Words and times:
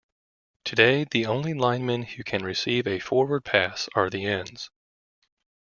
Today, 0.65 1.03
the 1.03 1.27
only 1.27 1.53
linemen 1.53 2.01
who 2.01 2.23
can 2.23 2.43
receive 2.43 2.87
a 2.87 2.97
forward 2.97 3.45
pass 3.45 3.87
are 3.93 4.09
the 4.09 4.25
ends. 4.25 4.71